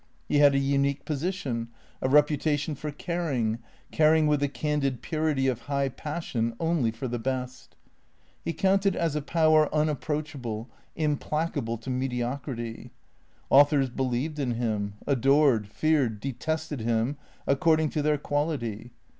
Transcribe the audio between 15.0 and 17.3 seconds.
adored, feared, detested him,